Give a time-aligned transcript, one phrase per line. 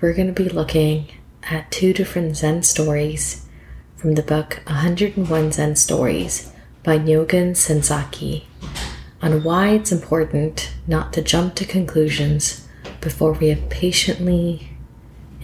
[0.00, 1.08] we're going to be looking
[1.50, 3.44] at two different Zen stories
[3.96, 6.52] from the book 101 Zen Stories
[6.84, 8.44] by Nyogen Senzaki
[9.20, 12.68] on why it's important not to jump to conclusions
[13.00, 14.70] before we have patiently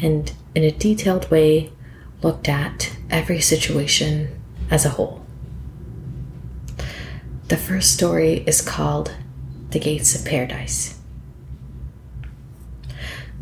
[0.00, 1.72] and in a detailed way
[2.22, 4.40] looked at every situation
[4.70, 5.26] as a whole.
[7.48, 9.16] The first story is called
[9.70, 11.00] The Gates of Paradise.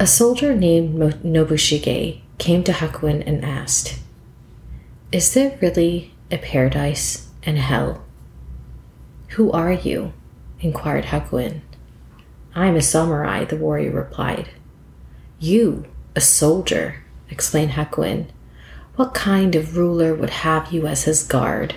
[0.02, 4.01] A soldier named Nobushige came to Hakuin and asked,
[5.12, 8.03] Is there really a paradise and hell?
[9.36, 10.12] Who are you?
[10.59, 11.61] inquired Hakuin.
[12.53, 14.48] I'm a samurai, the warrior replied.
[15.39, 18.27] You, a soldier, explained Hakuin.
[18.97, 21.77] What kind of ruler would have you as his guard?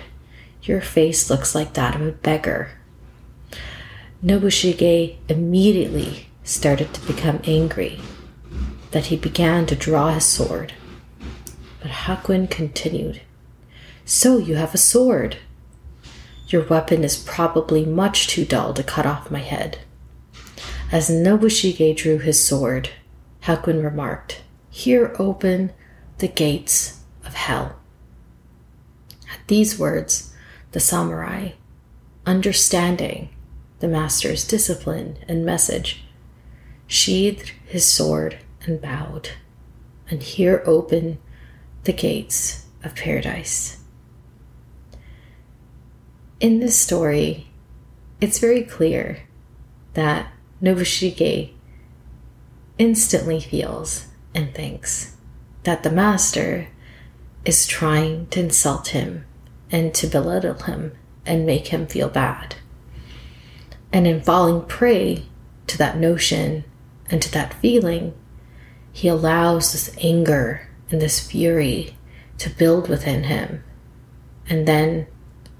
[0.64, 2.70] Your face looks like that of a beggar.
[4.20, 8.00] Nobushige immediately started to become angry
[8.96, 10.72] that he began to draw his sword.
[11.82, 13.20] But Hakuin continued,
[14.06, 15.36] So you have a sword.
[16.48, 19.80] Your weapon is probably much too dull to cut off my head.
[20.90, 22.88] As Nobushige drew his sword,
[23.42, 25.74] Hakuin remarked, Here open
[26.16, 27.76] the gates of hell.
[29.30, 30.32] At these words,
[30.72, 31.50] the samurai,
[32.24, 33.28] understanding
[33.80, 36.02] the master's discipline and message,
[36.86, 39.30] sheathed his sword and bowed,
[40.10, 41.18] and here open
[41.84, 43.78] the gates of paradise.
[46.40, 47.48] In this story,
[48.20, 49.22] it's very clear
[49.94, 50.30] that
[50.62, 51.52] Nobushige
[52.78, 55.16] instantly feels and thinks
[55.62, 56.68] that the master
[57.44, 59.24] is trying to insult him
[59.70, 60.92] and to belittle him
[61.24, 62.56] and make him feel bad.
[63.92, 65.24] And in falling prey
[65.68, 66.64] to that notion
[67.10, 68.14] and to that feeling,
[68.96, 71.94] he allows this anger and this fury
[72.38, 73.62] to build within him
[74.48, 75.06] and then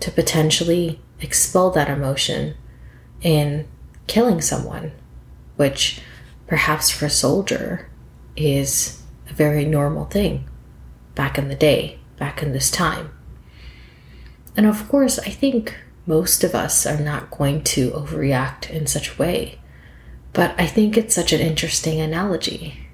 [0.00, 2.54] to potentially expel that emotion
[3.20, 3.68] in
[4.06, 4.90] killing someone,
[5.56, 6.00] which
[6.46, 7.90] perhaps for a soldier
[8.36, 10.48] is a very normal thing
[11.14, 13.10] back in the day, back in this time.
[14.56, 15.76] And of course, I think
[16.06, 19.58] most of us are not going to overreact in such a way.
[20.32, 22.85] But I think it's such an interesting analogy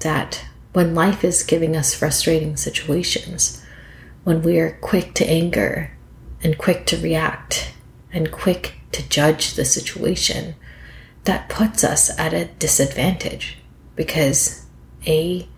[0.00, 3.64] that when life is giving us frustrating situations,
[4.24, 5.96] when we are quick to anger
[6.42, 7.72] and quick to react
[8.12, 10.54] and quick to judge the situation,
[11.24, 13.58] that puts us at a disadvantage
[13.96, 14.66] because
[15.06, 15.48] A,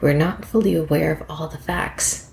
[0.00, 2.32] we're not fully aware of all the facts,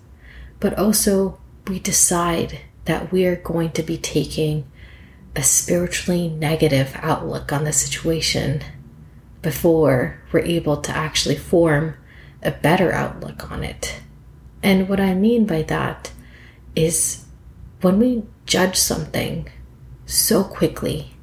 [0.60, 4.70] but also we decide that we are going to be taking
[5.36, 8.64] a spiritually negative outlook on the situation
[9.42, 11.96] before we're able to actually form
[12.44, 14.02] a better outlook on it.
[14.62, 16.12] And what I mean by that
[16.76, 17.26] is
[17.82, 19.50] when we judge something
[20.06, 21.14] so quickly,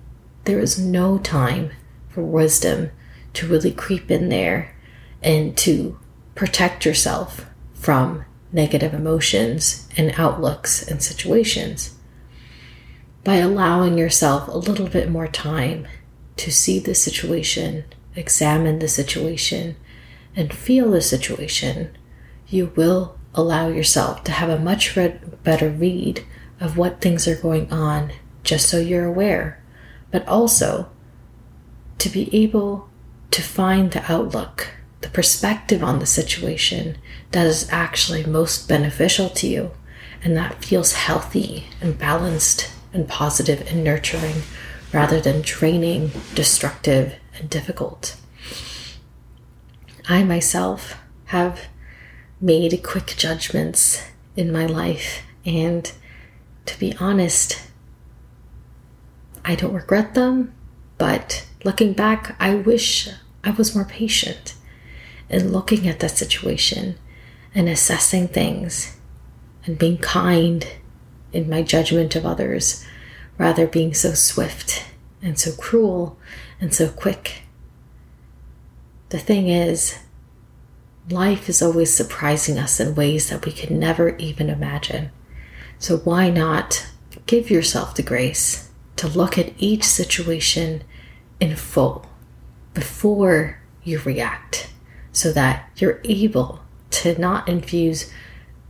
[0.44, 1.72] there is no time
[2.09, 2.91] for wisdom
[3.34, 4.75] to really creep in there
[5.22, 5.98] and to
[6.34, 11.97] protect yourself from negative emotions and outlooks and situations.
[13.25, 15.87] By allowing yourself a little bit more time
[16.37, 17.84] to see the situation
[18.16, 19.77] examine the situation
[20.34, 21.97] and feel the situation,
[22.49, 24.97] you will allow yourself to have a much
[25.44, 26.25] better read
[26.59, 28.12] of what things are going on
[28.43, 29.62] just so you're aware,
[30.10, 30.91] but also
[31.99, 32.88] to be able
[33.31, 34.69] to find the outlook,
[35.00, 36.97] the perspective on the situation
[37.33, 39.71] that is actually most beneficial to you
[40.22, 44.42] and that feels healthy and balanced and positive and nurturing
[44.92, 48.16] rather than draining, destructive, and difficult.
[50.09, 50.97] I myself
[51.27, 51.66] have
[52.41, 54.03] made quick judgments
[54.36, 55.91] in my life, and
[56.66, 57.62] to be honest,
[59.44, 60.54] I don't regret them,
[60.98, 63.09] but looking back, I wish
[63.42, 64.54] I was more patient
[65.28, 66.97] in looking at that situation
[67.54, 68.97] and assessing things
[69.65, 70.66] and being kind
[71.33, 72.84] in my judgment of others,
[73.38, 74.84] rather being so swift
[75.22, 76.18] and so cruel
[76.60, 77.42] and so quick.
[79.09, 79.98] The thing is,
[81.10, 85.10] life is always surprising us in ways that we could never even imagine.
[85.78, 86.86] So, why not
[87.27, 90.83] give yourself the grace to look at each situation
[91.41, 92.07] in full
[92.74, 94.71] before you react
[95.12, 96.60] so that you're able
[96.91, 98.12] to not infuse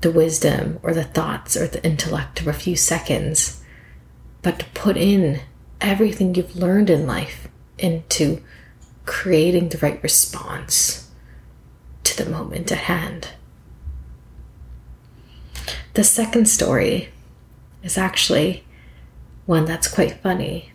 [0.00, 3.62] the wisdom or the thoughts or the intellect of a few seconds,
[4.42, 5.40] but to put in
[5.81, 8.43] everything you've learned in life into
[9.05, 11.11] creating the right response
[12.05, 13.28] to the moment at hand.
[15.94, 17.11] The second story
[17.82, 18.64] is actually
[19.46, 20.73] one that's quite funny,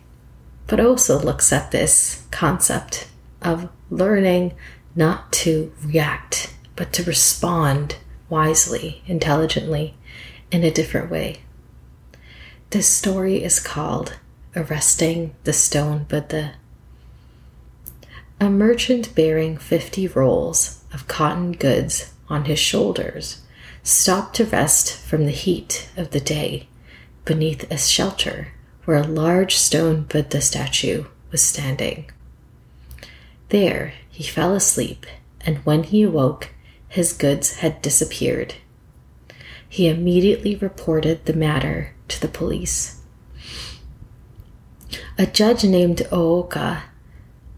[0.66, 3.08] but also looks at this concept
[3.40, 4.54] of learning
[4.96, 7.96] not to react, but to respond
[8.28, 9.94] wisely, intelligently,
[10.50, 11.40] in a different way.
[12.70, 14.18] This story is called
[14.54, 16.56] Arresting the Stone Buddha.
[18.38, 23.40] A merchant bearing 50 rolls of cotton goods on his shoulders
[23.82, 26.68] stopped to rest from the heat of the day
[27.24, 28.48] beneath a shelter
[28.84, 32.10] where a large stone Buddha statue was standing.
[33.48, 35.06] There he fell asleep,
[35.40, 36.50] and when he awoke,
[36.88, 38.56] his goods had disappeared.
[39.66, 43.01] He immediately reported the matter to the police.
[45.18, 46.82] A judge named Ooka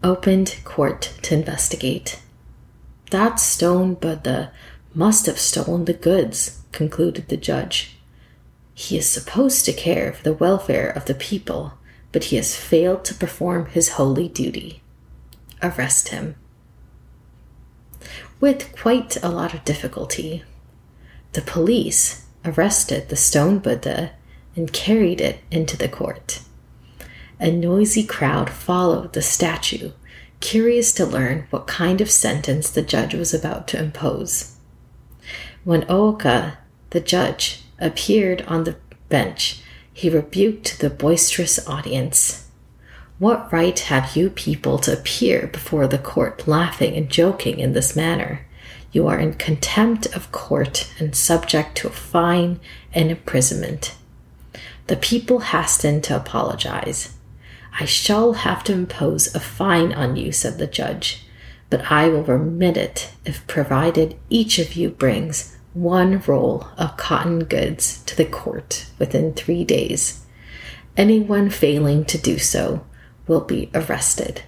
[0.03, 2.19] opened court to investigate.
[3.11, 4.51] That stone Buddha
[4.93, 7.97] must have stolen the goods, concluded the judge.
[8.73, 11.73] He is supposed to care for the welfare of the people,
[12.11, 14.81] but he has failed to perform his holy duty.
[15.61, 16.35] Arrest him.
[18.39, 20.43] With quite a lot of difficulty,
[21.33, 24.11] the police arrested the stone Buddha
[24.55, 26.41] and carried it into the court.
[27.39, 29.91] A noisy crowd followed the statue,
[30.39, 34.55] curious to learn what kind of sentence the judge was about to impose.
[35.65, 36.57] When Ooka,
[36.91, 38.77] the judge, appeared on the
[39.09, 39.61] bench,
[39.91, 42.49] he rebuked the boisterous audience.
[43.19, 47.95] What right have you people to appear before the court laughing and joking in this
[47.95, 48.45] manner?
[48.91, 52.59] You are in contempt of court and subject to a fine
[52.93, 53.95] and imprisonment.
[54.87, 57.14] The people hastened to apologize.
[57.77, 61.25] I shall have to impose a fine on you, said the judge,
[61.69, 67.39] but I will remit it if provided each of you brings one roll of cotton
[67.39, 70.25] goods to the court within three days.
[70.95, 72.85] Anyone failing to do so
[73.27, 74.43] will be arrested.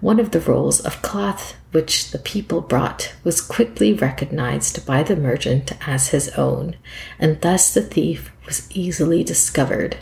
[0.00, 5.16] One of the rolls of cloth which the people brought was quickly recognized by the
[5.16, 6.76] merchant as his own,
[7.18, 9.98] and thus the thief was easily discovered.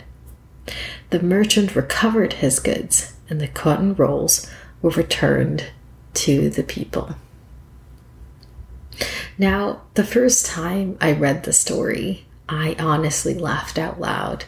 [1.09, 4.49] The merchant recovered his goods, and the cotton rolls
[4.81, 5.67] were returned
[6.15, 7.15] to the people.
[9.37, 14.45] Now, the first time I read the story, I honestly laughed out loud.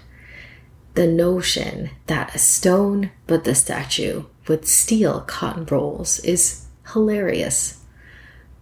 [0.94, 7.82] The notion that a stone Buddha statue would steal cotton rolls is hilarious.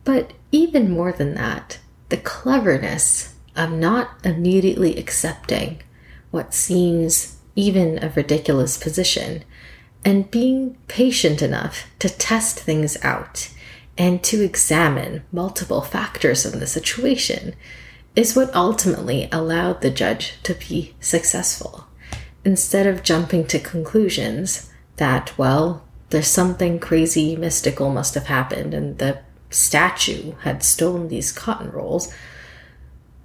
[0.04, 1.80] But even more than that,
[2.10, 5.82] the cleverness of not immediately accepting
[6.32, 9.44] what seems even a ridiculous position,
[10.06, 13.50] and being patient enough to test things out
[13.98, 17.56] and to examine multiple factors in the situation
[18.16, 21.86] is what ultimately allowed the judge to be successful.
[22.46, 28.98] Instead of jumping to conclusions that, well, there's something crazy mystical must have happened and
[28.98, 29.20] the
[29.50, 32.14] statue had stolen these cotton rolls,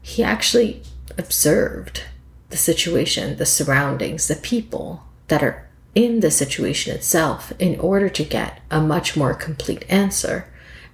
[0.01, 0.83] he actually
[1.17, 2.05] observed
[2.51, 8.25] the situation, the surroundings, the people that are in the situation itself in order to
[8.25, 10.47] get a much more complete answer.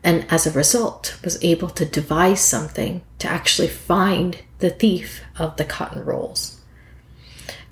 [0.02, 5.56] And as a result, was able to devise something to actually find the thief of
[5.56, 6.60] the cotton rolls.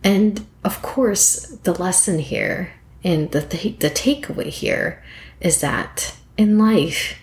[0.04, 2.72] And of course, the lesson here
[3.04, 5.02] and the, th- the takeaway here
[5.40, 7.18] is that in life,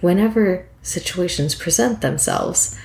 [0.00, 2.78] whenever situations present themselves,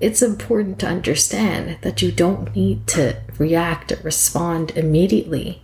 [0.00, 5.62] it's important to understand that you don't need to react or respond immediately,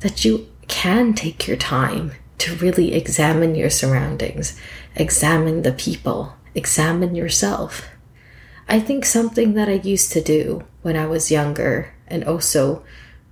[0.00, 4.58] that you can take your time to really examine your surroundings,
[4.96, 7.88] examine the people, examine yourself.
[8.68, 12.82] I think something that I used to do when I was younger and also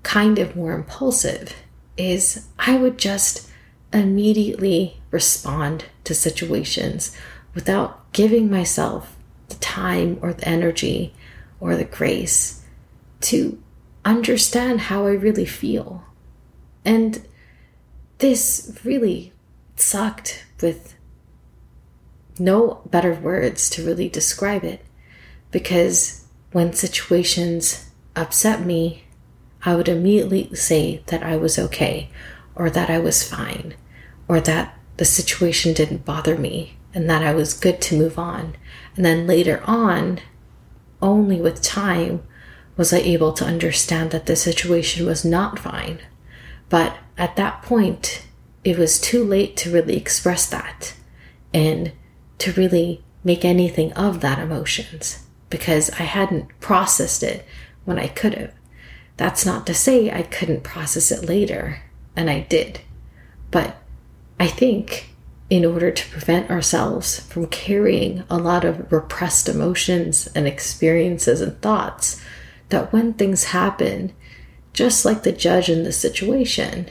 [0.03, 1.55] kind of more impulsive
[1.97, 3.49] is I would just
[3.93, 7.17] immediately respond to situations
[7.55, 9.17] without giving myself
[9.53, 11.15] the time or the energy
[11.61, 12.63] or the grace
[13.23, 13.63] to
[14.05, 16.05] understand how I really feel.
[16.85, 17.27] And
[18.19, 19.33] this really
[19.77, 20.95] sucked with
[22.39, 24.85] no better words to really describe it
[25.51, 29.05] because when situations upset me,
[29.65, 32.11] I would immediately say that I was okay
[32.55, 33.75] or that I was fine
[34.29, 38.55] or that the situation didn't bother me and that I was good to move on.
[38.97, 40.21] And then later on,
[41.01, 42.23] only with time
[42.77, 45.99] was I able to understand that the situation was not fine.
[46.69, 48.27] But at that point,
[48.65, 50.95] it was too late to really express that
[51.53, 51.93] and
[52.39, 57.45] to really make anything of that emotions because I hadn't processed it
[57.85, 58.53] when I could have.
[59.17, 61.83] That's not to say I couldn't process it later,
[62.17, 62.81] and I did.
[63.51, 63.77] But
[64.41, 65.12] I think
[65.53, 71.61] in order to prevent ourselves from carrying a lot of repressed emotions and experiences and
[71.61, 72.19] thoughts,
[72.71, 74.11] that when things happen,
[74.73, 76.87] just like the judge in the situation,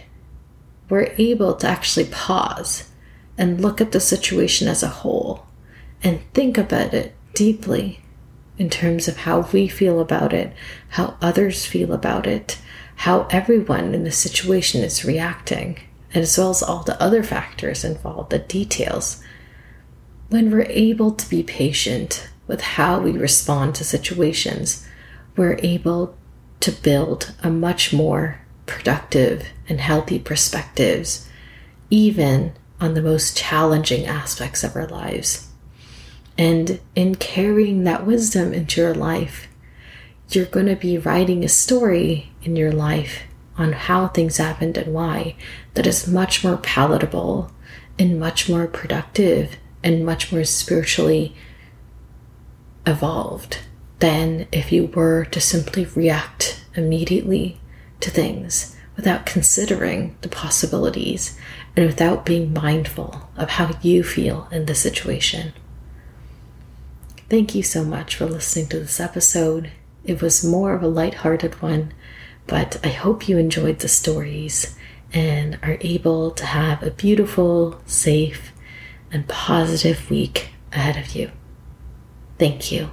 [0.89, 2.88] we're able to actually pause
[3.36, 5.48] and look at the situation as a whole
[6.03, 8.00] and think about it deeply
[8.60, 10.53] in terms of how we feel about it,
[10.89, 12.60] how others feel about it,
[12.98, 15.80] how everyone in the situation is reacting,
[16.13, 19.24] as well as all the other factors involved, the details.
[20.30, 24.88] When we're able to be patient with how we respond to situations,
[25.36, 26.15] we're able
[26.62, 31.27] to build a much more productive and healthy perspectives,
[31.89, 35.48] even on the most challenging aspects of our lives.
[36.38, 39.48] And in carrying that wisdom into your life,
[40.30, 43.24] you're going to be writing a story in your life
[43.58, 45.36] on how things happened and why
[45.74, 47.51] that is much more palatable
[48.00, 51.36] and much more productive and much more spiritually
[52.86, 53.60] evolved
[54.00, 57.60] than if you were to simply react immediately
[58.00, 61.38] to things without considering the possibilities
[61.75, 65.53] and without being mindful of how you feel in the situation.
[67.29, 69.72] Thank you so much for listening to this episode.
[70.03, 71.93] It was more of a light-hearted one,
[72.48, 74.75] but I hope you enjoyed the stories
[75.13, 78.51] and are able to have a beautiful, safe,
[79.12, 81.31] and positive week ahead of you.
[82.39, 82.91] Thank you.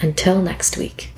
[0.00, 1.13] Until next week.